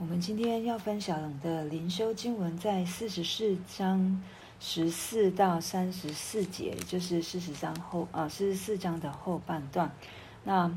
[0.00, 4.22] 我们今天要分享的灵修经文在四十四章
[4.58, 9.94] 十四到三十四节，就是四十章后啊，四十四章的后半段。
[10.42, 10.74] 那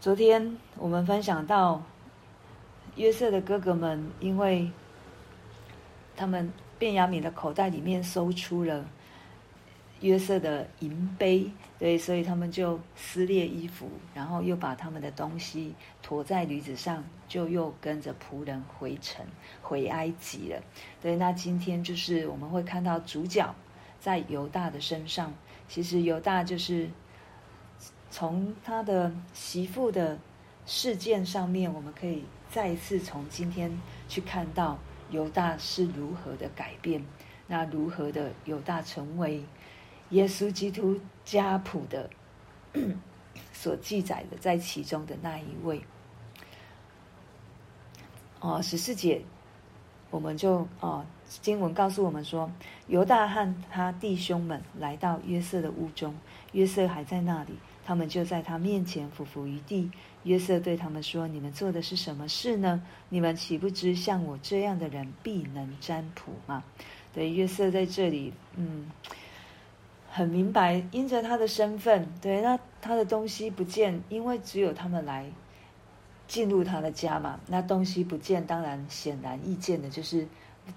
[0.00, 1.82] 昨天我们分享到
[2.96, 4.72] 约瑟的哥哥们，因为
[6.16, 8.86] 他们便雅悯的口袋里面搜出了。
[10.02, 11.48] 约瑟的银杯，
[11.78, 19.24] 对，所以他们就撕裂衣服，然后又把他们的东西驮在驴子上，就又跟着仆人回城，
[19.62, 20.60] 回埃及了。
[21.00, 23.54] 对，那今天就是我们会看到主角
[24.00, 25.32] 在犹大的身上。
[25.68, 26.90] 其实犹大就是
[28.10, 30.18] 从他的媳妇的
[30.66, 33.70] 事件上面，我们可以再一次从今天
[34.08, 34.76] 去看到
[35.10, 37.04] 犹大是如何的改变，
[37.46, 39.44] 那如何的犹大成为。
[40.12, 42.08] 耶稣基督家谱的
[43.52, 45.82] 所记载的，在其中的那一位，
[48.40, 49.22] 哦，十四节，
[50.10, 52.50] 我们就哦，经文告诉我们说，
[52.88, 56.14] 犹大和他弟兄们来到约瑟的屋中，
[56.52, 57.54] 约瑟还在那里，
[57.84, 59.90] 他们就在他面前俯伏于地。
[60.24, 62.82] 约瑟对他们说：“你们做的是什么事呢？
[63.08, 66.62] 你们岂不知像我这样的人必能占卜吗？”
[67.14, 68.90] 对，约瑟在这里，嗯。
[70.14, 75.24] 很明白，因着他的身份，对，那他的东西不见，因为只有他们来
[76.28, 80.28] 进入他的家嘛，那东西不见，当然显然易见的就是，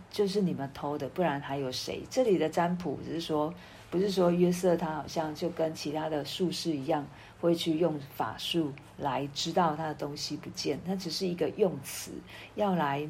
[0.10, 2.02] 就是你们偷的，不然还有谁？
[2.10, 3.54] 这里的占卜只是说，
[3.92, 7.06] 不是说约瑟他好像就跟其他的术士一样，
[7.42, 12.14] 会去用法术来知道他的东西不见，那只是一个用词，
[12.56, 13.06] 要来，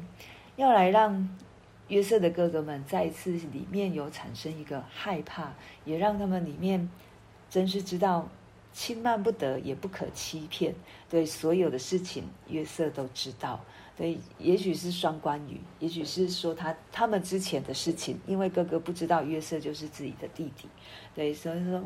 [0.56, 1.28] 要来让。
[1.88, 5.52] 约瑟的哥哥们再一次里面有产生一个害怕，
[5.84, 6.90] 也让他们里面
[7.48, 8.28] 真是知道
[8.72, 10.74] 轻慢不得，也不可欺骗。
[11.08, 13.60] 对所有的事情，约瑟都知道。
[13.96, 20.68] 对，也许是双关语，也许是说他他们之前的事情，因为哥哥不知道约瑟就是自己的弟弟。
[21.14, 21.82] 对，所以说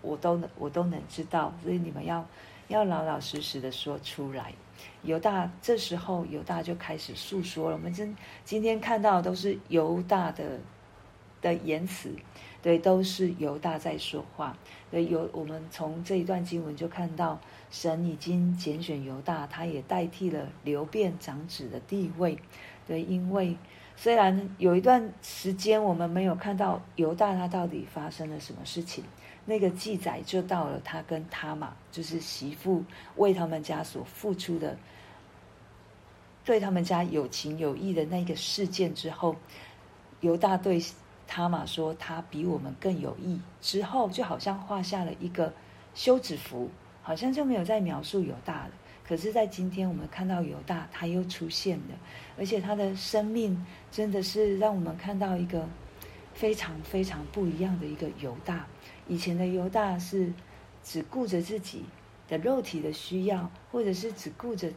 [0.00, 2.26] 我都能我都能知道，所以你们要
[2.72, 4.54] 要老老实实的说出来。
[5.02, 7.76] 犹大这时候，犹大就开始诉说了。
[7.76, 10.58] 我们今今天看到的都是犹大的
[11.42, 12.10] 的言辞，
[12.62, 14.56] 对，都是犹大在说话。
[14.90, 17.38] 对，有我们从这一段经文就看到，
[17.70, 22.38] 神已经拣选犹大，他也代替了流便长子的地位。
[22.86, 23.56] 对，因为
[23.96, 29.04] 虽然有一段时间我们没有看到犹大他到底发生了什么事情。
[29.44, 32.84] 那个记载就到了他跟他玛，就是媳妇
[33.16, 34.76] 为他们家所付出的，
[36.44, 39.34] 对他们家有情有义的那个事件之后，
[40.20, 40.80] 犹大对
[41.26, 45.52] 他玛说他比我们更有义，之后就好像画下了一个
[45.94, 46.70] 休止符，
[47.02, 48.70] 好像就没有再描述犹大了。
[49.04, 51.98] 可是，在今天我们看到犹大他又出现了，
[52.38, 55.68] 而且他的生命真的是让我们看到一个
[56.32, 58.64] 非常非常不一样的一个犹大。
[59.08, 60.32] 以前的犹大是
[60.82, 61.84] 只顾着自己
[62.28, 64.70] 的肉体的需要，或者是只顾着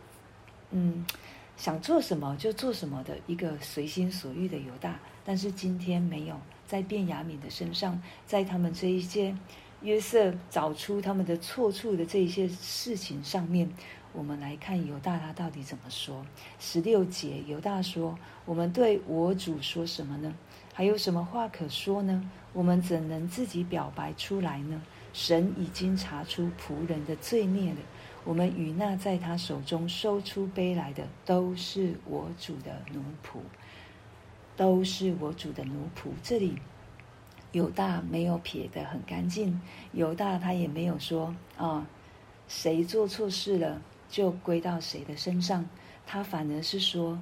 [0.72, 1.06] 嗯
[1.58, 5.00] 想做什么就做什么的一个随心所欲的犹大。
[5.24, 9.36] 但是今天没有，在卞雅敏的身上，在他们这一些
[9.82, 13.70] 约瑟找出他们的错处的这一些事情上面，
[14.16, 16.26] 我们来看犹大他到底怎么说。
[16.60, 20.34] 十六节，犹大说：“我们对我主说什么呢？
[20.74, 24.82] 还有什么话可说呢？”我们怎能自己表白出来呢？
[25.12, 27.80] 神已经查出仆人的罪孽了。
[28.24, 33.40] 我们与那在他手中收出杯来的，都是我主的奴仆，
[34.56, 36.10] 都是我主的奴仆。
[36.24, 36.58] 这里
[37.52, 39.62] 犹大没有撇得很干净，
[39.92, 41.86] 犹大他也没有说啊，
[42.48, 43.82] 谁做错事了
[44.16, 45.68] 就归到谁的身上，
[46.08, 47.20] 他反而是说，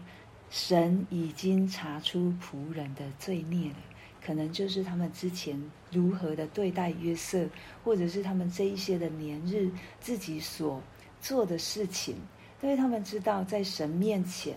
[0.52, 3.78] 神已经查出仆人的罪孽了。
[4.24, 5.60] 可能就是他们之前
[5.92, 7.50] 如何的对待约瑟，
[7.84, 10.80] 或者是他们这一些的年日自己所
[11.20, 12.16] 做的事情，
[12.62, 14.56] 因为他们知道在神面前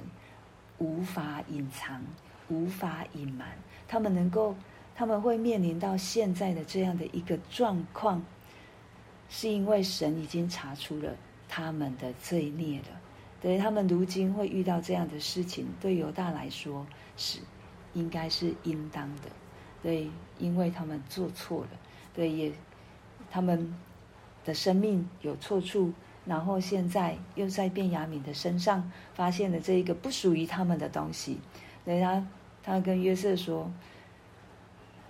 [0.77, 2.05] 无法隐藏、
[2.51, 3.49] 无法隐瞒，
[3.89, 4.55] 他们能够，
[4.95, 8.23] 他们会面临到现在的这样的一个状况，
[9.31, 11.17] 是因为神已经查出了
[11.49, 13.01] 他们的罪孽了。
[13.41, 17.39] 对，他们如今会遇到这样的事情，对犹大来说是
[17.93, 19.23] 应该是应当的。
[19.83, 21.71] 对，因为他们做错了，
[22.15, 22.53] 对，也
[23.31, 23.73] 他们
[24.45, 25.93] 的生命有错处，
[26.25, 31.39] 然后现在又在便雅悯的身上发现了这一个不属于他们的东西。
[31.85, 32.27] 对，他，
[32.65, 33.71] 他跟约瑟说：“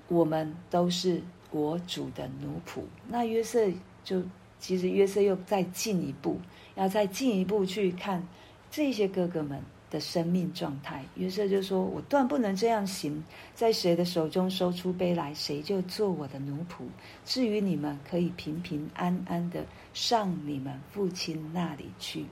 [0.09, 3.67] 我们都是我主的奴仆。”那约瑟
[4.05, 4.23] 就
[4.59, 6.41] 其实约瑟又再进一步，
[6.75, 8.27] 要再进一步去看
[8.71, 9.61] 这些哥哥们
[9.91, 11.05] 的生命状态。
[11.15, 13.23] 约瑟就说：“我断不能这样行，
[13.55, 16.85] 在谁的手中收出杯来，谁就做我的奴仆。
[17.25, 19.65] 至于你们，可以平平安安的
[19.95, 22.27] 上你们父亲那里去。”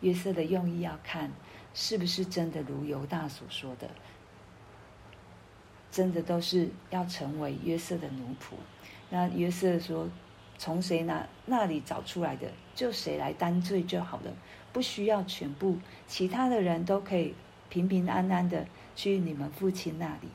[0.00, 1.28] 约瑟的用意要看
[1.74, 3.88] 是不是真的如犹大所说的，
[5.90, 8.54] 真的都是要成为约瑟的奴仆。
[9.10, 10.08] 那约瑟说
[10.58, 14.32] ：“从谁那那里找出来的，就谁来担罪就好了。”
[14.70, 17.34] 不需要全部，其他的人都可以
[17.70, 20.28] 平平安安的去你们父亲那里。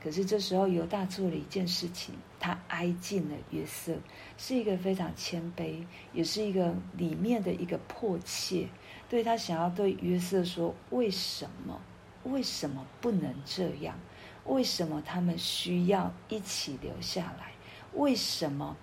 [0.00, 3.96] 可是这时候犹大做了一件事情，他挨近了约瑟，
[4.38, 8.68] 是一个非常谦卑，也是一个里面的一个迫切，
[9.08, 11.80] 对他想要对约瑟说：为什么？
[12.24, 13.98] 为什么不能这样？
[14.44, 17.52] 为什么他们需要一起留下来？
[17.94, 18.76] 为什么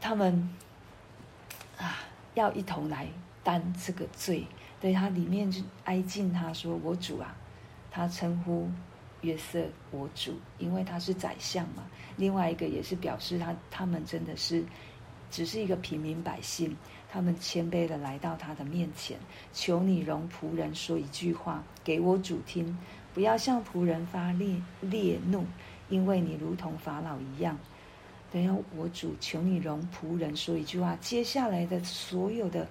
[0.00, 0.48] 他们
[1.78, 1.98] 啊？
[2.34, 3.08] 要一同来
[3.42, 4.46] 担这个罪，
[4.80, 7.34] 对他里面就挨近他说：“我主啊！”
[7.90, 8.70] 他称呼
[9.22, 11.82] 约瑟“我主”，因为他是宰相嘛。
[12.16, 14.64] 另外一个也是表示他他们真的是
[15.28, 16.76] 只是一个平民百姓，
[17.10, 19.18] 他们谦卑的来到他的面前，
[19.52, 22.78] 求你容仆人说一句话给我主听，
[23.12, 25.44] 不要向仆人发烈烈怒，
[25.88, 27.58] 因为你如同法老一样。
[28.32, 30.96] 等下，我主求你容仆人说一句话。
[31.00, 32.68] 接下来的所有的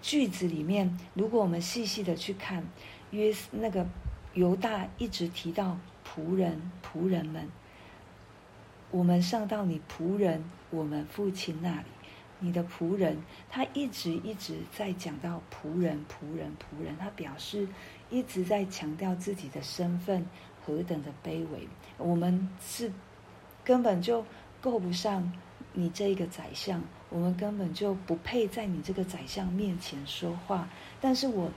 [0.00, 2.64] 句子里面，如果我们细细的去看，
[3.10, 3.84] 约那个
[4.34, 5.76] 犹大一直提到
[6.06, 7.48] 仆人、仆人们，
[8.92, 11.86] 我们上到你仆人，我们父亲那里，
[12.38, 13.16] 你的仆人，
[13.50, 17.66] 他一直一直在讲到仆人、仆人、仆人，他表示
[18.08, 20.24] 一直在强调自己的身份
[20.64, 21.66] 何等的卑微，
[21.98, 22.92] 我们是
[23.64, 24.24] 根本就。
[24.62, 25.30] 够不上
[25.74, 26.80] 你这个宰相，
[27.10, 30.68] 我们根本就不配在你这个宰相面前说话。
[31.00, 31.50] 但是我，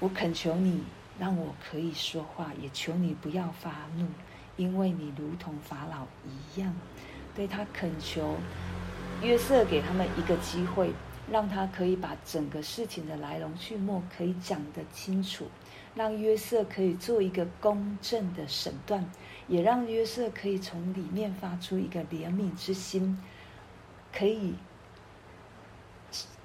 [0.00, 0.82] 我恳求你
[1.18, 4.06] 让我可以说话，也求你不要发怒，
[4.56, 6.74] 因为你如同法老一样。
[7.34, 8.36] 对他恳求
[9.22, 10.90] 约瑟给他们一个机会，
[11.30, 15.46] 让他可以把整个事情的来龙去脉可以讲得清楚，
[15.94, 19.04] 让约瑟可以做一个公正的审断。
[19.48, 23.18] 也让约瑟可以从里面发出一个怜悯之心，
[24.12, 24.54] 可以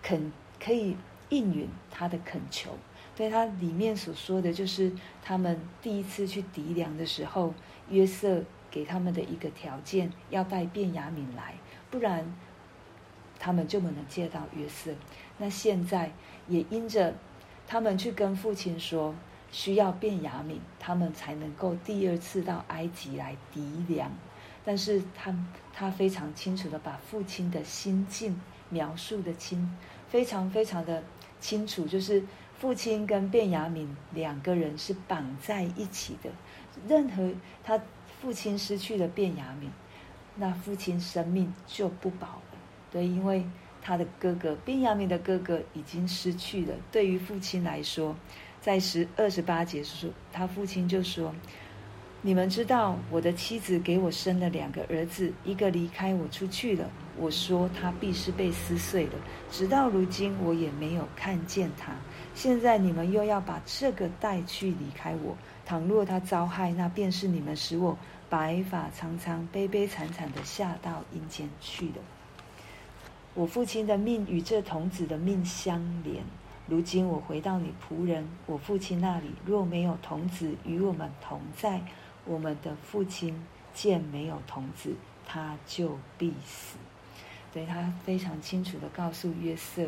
[0.01, 0.95] 肯可以
[1.29, 2.71] 应允他的恳求。
[3.15, 4.91] 对他里面所说的就是，
[5.21, 7.53] 他们第一次去糴粮的时候，
[7.89, 8.41] 约瑟
[8.71, 11.55] 给他们的一个条件，要带便雅悯来，
[11.91, 12.33] 不然
[13.37, 14.91] 他们就不能见到约瑟。
[15.37, 16.13] 那现在
[16.47, 17.13] 也因着
[17.67, 19.13] 他们去跟父亲说。
[19.53, 24.11] 需要便雅悯，他们才能够第二次到埃及来糴粮。
[24.65, 25.31] 但是他
[25.71, 29.77] 他非常清楚的把父亲的心境描述的清，
[30.09, 31.03] 非常非常的
[31.39, 32.23] 清楚，就是
[32.57, 36.31] 父亲跟便雅悯两个人是绑在一起的。
[36.87, 37.31] 任何
[37.63, 37.79] 他
[38.19, 39.67] 父亲失去了便雅悯，
[40.35, 42.57] 那父亲生命就不保了。
[42.89, 43.45] 对，因为
[43.83, 46.73] 他的哥哥便雅悯的哥哥已经失去了。
[46.91, 48.15] 对于父亲来说。
[48.63, 51.35] 在十二十八节说，他父亲就说
[52.23, 56.89] ：“你们知道，我的妻子给我生了两个儿子，一个离开我出去了。
[57.17, 59.15] 我说他必是被撕碎了，
[59.51, 61.91] 直到如今我也没有看见他。
[62.33, 65.35] 现在你们又要把这个带去离开我。
[65.65, 67.97] 倘若他遭害，那便是你们使我
[68.29, 71.95] 白发苍苍、悲悲惨惨的下到阴间去了。
[73.33, 76.23] 我父亲的命与这童子的命相连。”
[76.65, 81.81] 如今我回到你仆人我父亲那里，若没有童子与我们同在，
[82.25, 86.77] 我们的父亲见没有童子，他就必死。
[87.53, 89.85] 对，他非常清楚地告诉约瑟，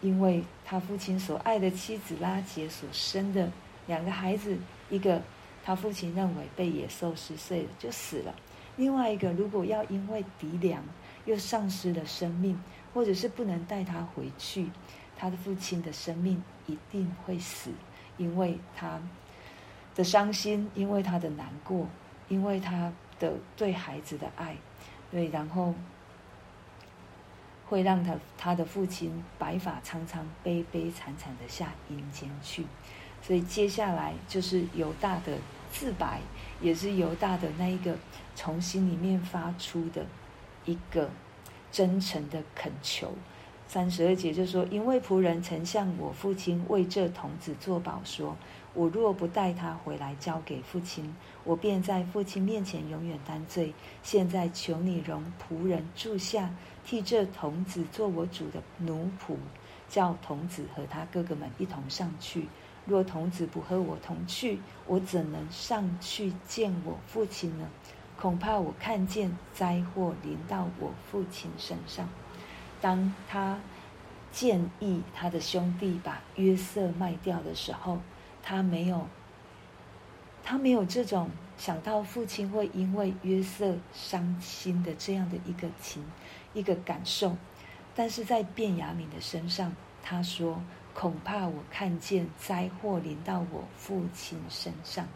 [0.00, 3.50] 因为他父亲所爱的妻子拉结所生的
[3.88, 4.56] 两个孩子，
[4.88, 5.20] 一个
[5.64, 8.32] 他父亲认为被野兽撕碎了就死了，
[8.76, 10.84] 另外一个如果要因为糴粮
[11.24, 12.58] 又丧失了生命，
[12.94, 14.68] 或者是不能带他回去。
[15.20, 17.72] 他的父亲的生命一定会死，
[18.16, 19.00] 因为他
[19.96, 21.88] 的伤心，因为他的难过，
[22.28, 24.56] 因为他的对孩子的爱，
[25.10, 25.74] 对，然后
[27.66, 32.64] 会让他他的父亲白发苍苍、悲悲惨惨的下阴间去。
[33.20, 35.36] 所以接下来就是犹大的
[35.72, 36.20] 自白，
[36.60, 37.96] 也是犹大的那一个
[38.36, 40.06] 从心里面发出的
[40.64, 41.10] 一个
[41.72, 43.12] 真诚的恳求。
[43.68, 48.34] 三十二节就说：“因为仆人曾向我父亲为这童子作保，说：
[48.72, 53.74] 我若不带他回来交给父亲，我便在父亲面前永远担罪。
[54.02, 56.48] 现在求你容仆人住下，
[56.82, 59.36] 替这童子做我主的奴仆，
[59.86, 62.48] 叫童子和他哥哥们一同上去。
[62.86, 67.68] 若童子不和我同去，我怎能上去见我父亲呢？
[68.18, 72.08] 恐怕我看见灾祸临到我父亲身上。
[72.80, 73.58] 当他
[74.30, 77.98] 建议他的兄弟把约瑟卖掉的时候，
[78.42, 79.06] 他没有，
[80.44, 86.04] 他没有这种想到父亲会因为约瑟伤心的这样的一个情，
[86.54, 87.36] 一个感受。
[87.94, 90.62] 但是在便雅悯的身上，他说
[90.94, 95.08] ：“恐怕我看见灾祸临到我父亲身上。”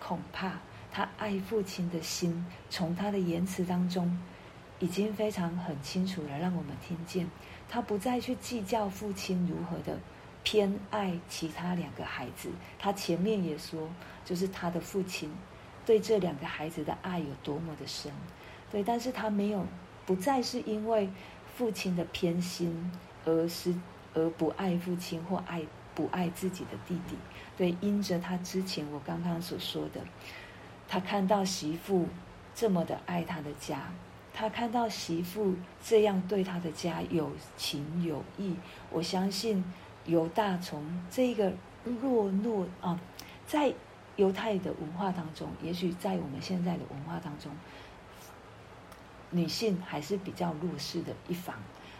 [0.00, 0.54] 恐怕
[0.90, 4.18] 他爱父亲的心，从他的言辞当中，
[4.82, 7.26] 已经非常很清楚了让我们听见，
[7.68, 9.98] 他不再去计较父亲如何的
[10.42, 12.50] 偏爱其他两个孩子。
[12.78, 13.88] 他前面也说，
[14.24, 15.30] 就是他的父亲
[15.86, 18.12] 对这两个孩子的爱有多么的深，
[18.70, 19.64] 对，但是他没有，
[20.04, 21.08] 不再是因为。
[21.54, 22.90] 父亲的偏心，
[23.26, 23.74] 而是
[24.14, 25.62] 而不爱父亲或爱
[25.94, 27.14] 不爱自己的弟弟。
[27.58, 30.00] 对，因着他之前我刚刚所说的，
[30.88, 32.08] 他看到媳妇
[32.54, 33.92] 这么的爱他的家，
[34.42, 38.56] 他看到媳妇这样对他的家有情有义。
[38.90, 39.64] 我相信
[40.04, 41.52] 犹大从这个
[41.84, 42.98] 弱弱啊，
[43.46, 43.72] 在
[44.16, 47.52] 犹太的文化当中，也许在我们现在的文化当中。
[49.30, 51.54] 女性还是比较弱势的一方，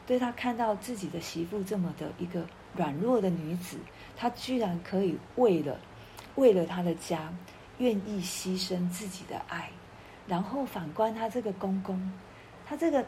[0.05, 2.45] 对，他看到自己的媳妇这么的一个
[2.75, 3.79] 软弱的女子，
[4.17, 5.79] 他居然可以为了
[6.35, 7.33] 为了他的家，
[7.79, 9.71] 愿意牺牲自己的爱，
[10.27, 12.13] 然后反观他这个公公，
[12.73, 13.05] 他这个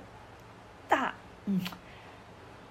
[0.91, 1.15] 大
[1.47, 1.59] 嗯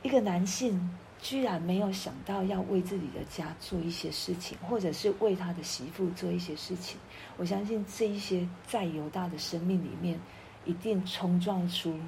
[0.03, 6.99] 一个男性，居然没有想到要为自己的家做一些事情，或者是为他的媳妇做一些事情。
[7.35, 10.19] 我相信这一些在犹大的生命里面。
[10.65, 11.99] 一定冲撞出，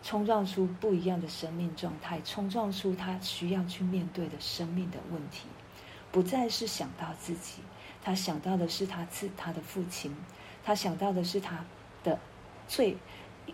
[0.00, 5.48] 冲撞出不一样的生命状态，冲撞出他需要去面对的生命的问题，
[6.12, 7.54] 不再是想到自己，
[8.04, 10.14] 他想到的是他自他的父亲，
[10.62, 11.64] 他想到的是他
[12.04, 12.16] 的
[12.68, 12.96] 最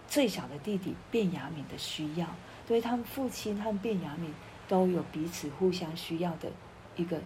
[0.09, 2.27] 最小的弟弟便雅悯的需要，
[2.67, 4.31] 对他们父亲和便雅悯
[4.69, 6.51] 都有彼此互相需要的
[6.97, 7.21] 一个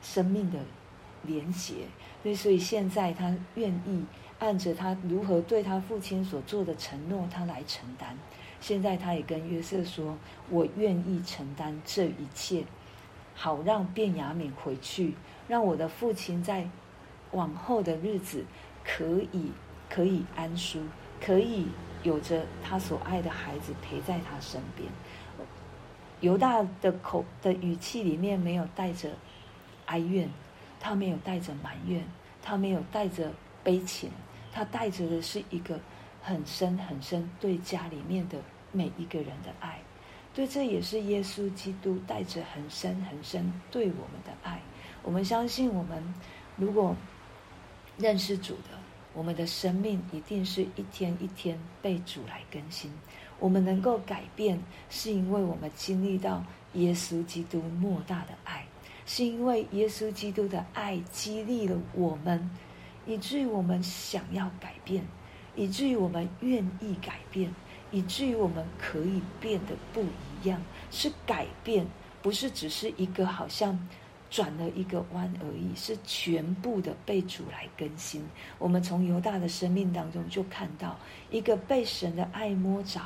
[0.00, 0.58] 生命的
[1.22, 1.86] 连结，
[2.22, 4.04] 对，所以现在他愿意。
[4.40, 8.16] 按着他如何对他父亲所做的承诺，他来承担。
[8.60, 10.16] 现在他也跟约瑟说
[10.48, 12.62] ：“我愿意承担这一切，
[13.34, 15.14] 好让便雅悯回去，
[15.48, 16.70] 让我的父亲在
[17.32, 18.44] 往后的日子
[18.84, 19.50] 可以
[19.90, 20.84] 可以安舒，
[21.20, 21.66] 可以
[22.02, 24.88] 有着他所爱的孩子陪在他身边。”
[26.20, 29.10] 犹大的口的语气里面没有带着
[29.86, 30.28] 哀怨，
[30.80, 32.04] 他没有带着埋怨，
[32.42, 33.32] 他没有带着
[33.62, 34.10] 悲情。
[34.50, 35.78] 他带着的是一个
[36.20, 38.38] 很深很深对家里面的
[38.72, 39.78] 每一个人的爱，
[40.34, 44.60] 对，这也是耶稣基督带着很深很深对我们的爱。
[45.04, 46.02] 我们相信，我们
[46.56, 46.96] 如果
[47.98, 48.70] 认识主的，
[49.18, 52.88] 我们的生命一定是一天一天被主来更新。
[53.40, 56.44] 我们能够改变，是因为我们经历到
[56.74, 58.64] 耶稣基督莫大的爱，
[59.06, 62.48] 是因为耶稣基督的爱激励了我们。
[63.06, 65.04] 以至于我们想要改变，
[65.56, 67.52] 以至于我们愿意改变，
[67.90, 70.62] 以至于我们可以变得不一样。
[70.92, 71.84] 是改变，
[72.22, 73.76] 不是只是一个好像
[74.30, 78.22] 转了一个弯而已，是全部的被主来更新。
[78.58, 80.96] 我们从犹大的生命当中就看到
[81.30, 83.00] 一个被神的爱摸着，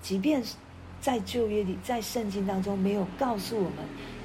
[0.00, 0.42] 即便
[1.00, 3.84] 在旧约里，在圣经当中没有告诉我们。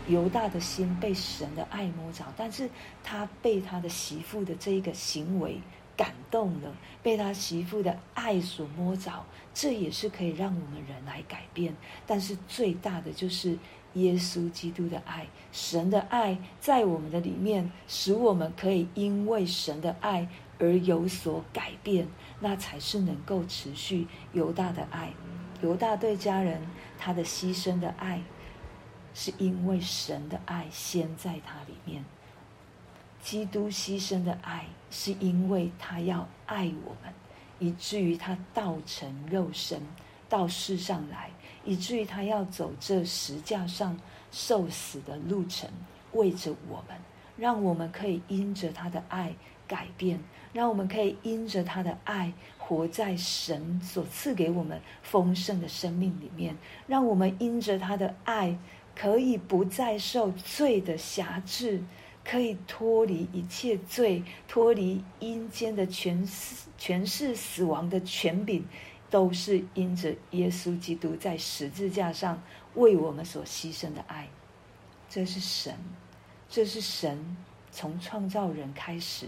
[0.09, 2.69] 犹大的心被神的爱摸着，但是
[3.01, 5.57] 他被他的媳妇的这一个行为
[5.95, 11.73] 感动了，被他媳妇的爱所摸着，这也是可以让我们人来改变。
[12.05, 13.57] 但是最大的就是
[13.93, 20.27] 耶稣基督的爱，神的爱在我们的里面，使我们可以因为神的爱
[20.59, 22.07] 而有所改变，
[22.39, 24.07] 那才是能够持续。
[24.33, 25.13] 犹大的爱，
[25.61, 26.61] 犹大对家人
[26.97, 28.21] 他的牺牲的爱。
[29.15, 32.03] 是因为神的爱先在他里面，
[33.21, 37.13] 基督牺牲的爱是因为他要爱我们，
[37.59, 39.79] 以至于他道成肉身
[40.27, 41.29] 到世上来，
[41.65, 43.99] 以至于他要走这十架上
[44.31, 45.69] 受死的路程，
[46.13, 46.97] 为着我们，
[47.37, 49.33] 让我们可以因着他的爱
[49.67, 50.19] 改变，
[50.51, 56.55] 让我们可以因着他的爱活在神所赐给我们丰盛的生命里面，
[56.87, 58.57] 让我们因着他的爱。
[58.95, 61.81] 可以不再受罪的辖制，
[62.23, 68.63] 可以脱离一切罪，脱离阴间的权势、权势死亡的权柄，
[69.13, 72.41] 都是因着耶稣基督在十字架上
[72.73, 74.27] 为我们所牺牲的爱。
[75.07, 75.77] 这是神，
[76.49, 77.37] 这是神
[77.69, 79.27] 从创造人开始，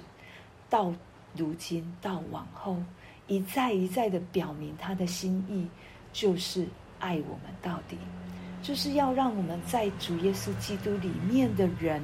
[0.72, 0.92] 到
[1.36, 2.82] 如今到往后，
[3.28, 5.68] 一再一再的表明他的心意，
[6.12, 6.66] 就是
[6.98, 7.96] 爱我们到底，
[8.64, 12.02] 就是要让我们在主耶稣基督里面的人，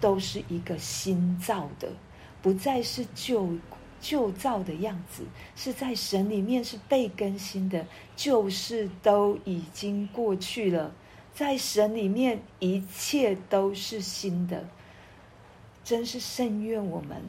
[0.00, 1.92] 都是一个新造的，
[2.40, 3.50] 不再是旧
[4.00, 5.24] 旧造的样子，
[5.56, 7.86] 是在神里面是被更新的，
[8.16, 10.92] 旧事都已经过去了。
[11.34, 14.68] 在神里面，一切都是新的。
[15.84, 17.22] 真是甚愿我们，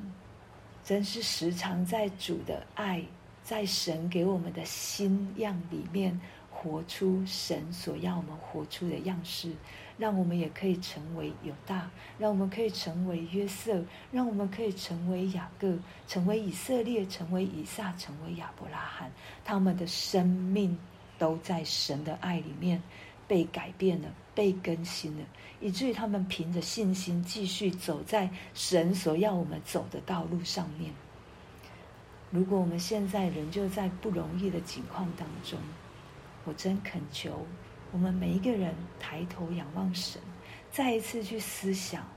[0.83, 3.03] 真是时常在主的爱，
[3.43, 6.19] 在神给我们的新样里面，
[6.51, 9.53] 活出神所要我们活出的样式，
[9.99, 15.77] 让我们也可以成为犹大，让我们可以成为约瑟，让我们可以成为雅各，
[16.07, 19.11] 成为以色列，成为以撒，成为亚伯拉罕。
[19.45, 20.75] 他们的生命
[21.19, 22.81] 都在神的爱里面。
[23.27, 25.23] 被改变了，被更新了，
[25.61, 30.91] 以至于他们凭着信心继续走在神所要我们走的道路上面。
[32.31, 35.59] 如果我们现在仍旧在不容易的境况当中，
[36.43, 37.45] 我真恳求
[37.91, 40.21] 我们每一个人抬头仰望神，
[40.71, 42.07] 再一次去思想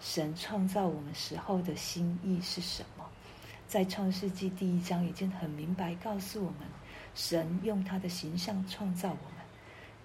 [0.00, 3.04] 神创造我们时候的心意是什么。
[3.68, 6.60] 在创世纪第一章已经很明白告诉我们，
[7.14, 9.44] 神用他的形象创造我们。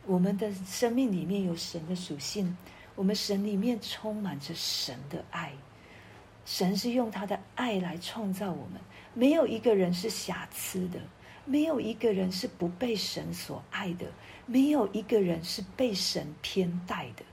[0.05, 2.55] 我们的生命里面有神的属性，
[2.95, 5.51] 我们神里面充满着神的爱。
[6.45, 8.79] 神是用他的爱来创造我们，
[9.13, 10.99] 没有一个人是瑕疵的，
[11.49, 14.05] 没有一个人是不被神所爱的，
[14.45, 17.23] 没有一个人是被神偏待的。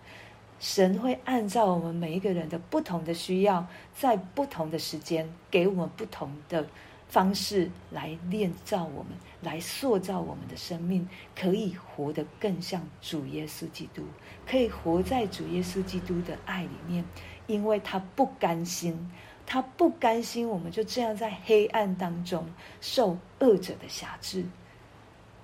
[0.58, 6.66] 神会按照我们每一个人的不同的需要，在不同的时间给我们不同的。
[7.08, 14.02] 方式来炼造我们，来塑造我们的生命，可以活得更像主耶稣基督，
[14.44, 17.04] 可以活在主耶稣基督的爱里面，
[17.46, 19.08] 因为他不甘心，
[19.46, 22.44] 他不甘心我们就这样在黑暗当中
[22.80, 24.44] 受恶者的辖制。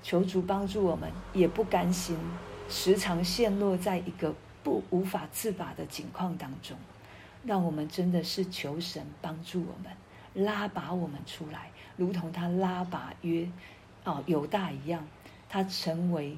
[0.02, 2.18] 求主帮助我们，也不甘心
[2.68, 4.34] 时常陷落在一个
[4.64, 6.76] 不无法自拔的境况当中，
[7.44, 9.92] 让我们真的是求神帮助我们。
[10.34, 13.48] 拉拔我们出来，如同他拉拔约，
[14.04, 15.06] 哦，犹大一样，
[15.48, 16.36] 他成为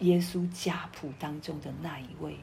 [0.00, 2.36] 耶稣家谱当中的那一位。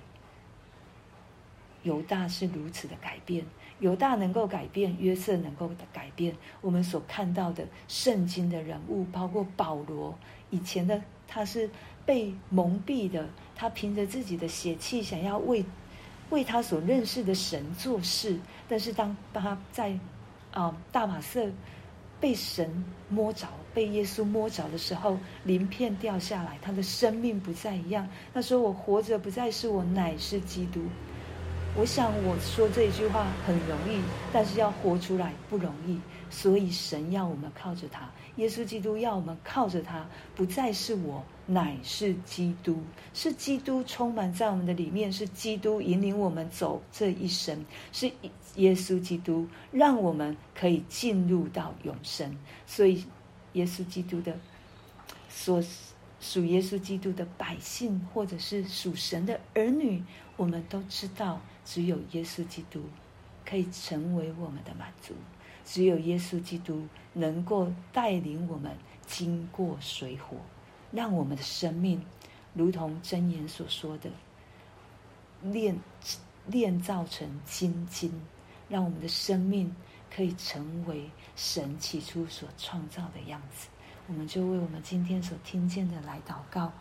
[1.83, 3.45] 犹大是如此的改变，
[3.79, 6.35] 犹大能够改变，约瑟能够改变。
[6.61, 10.17] 我们所看到的圣经的人物，包括保罗，
[10.49, 11.69] 以前的他是
[12.05, 15.63] 被蒙蔽的，他凭着自己的血气想要为
[16.29, 19.97] 为他所认识的神做事，但是当他在
[20.51, 21.49] 啊，大马色
[22.19, 28.07] 被神摸着，被耶稣摸着的时候，鳞片掉下来，他的生命不再一样。
[28.33, 30.81] 他说：“我活着不再是我，乃是基督。”
[31.79, 34.01] 我想我说这一句话很容易，
[34.33, 35.99] 但是要活出来不容易。
[36.29, 42.81] 所以神要我们靠着他，耶稣基督要我们靠着他，不再是我，乃是基督，
[43.13, 47.63] 是基督充满在我们的里面，是基督引领我们走这一生，
[47.93, 48.11] 是
[48.55, 52.35] 耶稣基督让我们可以进入到永生。
[52.65, 53.05] 所以，
[53.53, 54.37] 耶稣基督的
[55.29, 55.63] 所
[56.19, 60.03] 属耶稣基督的百姓，或者是属神的儿女，
[60.35, 61.39] 我们都知道。
[61.67, 62.81] 只有耶稣基督
[63.45, 65.13] 可以成为我们的满足，
[65.65, 68.71] 只有耶稣基督能够带领我们
[69.05, 70.37] 经过水火，
[70.93, 72.01] 让我们的生命
[72.53, 74.09] 如同箴言所说的，
[75.43, 75.77] 炼
[76.45, 78.09] 炼造成金金，
[78.69, 79.75] 让我们的生命
[80.09, 83.67] 可以成为神起初所创造的样子。
[84.07, 86.71] 我们就为我们今天所听见的来祷告。